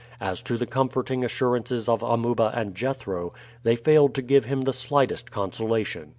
[0.19, 4.73] As to the comforting assurances of Amuba and Jethro, they failed to give him the
[4.73, 6.09] slightest consolation.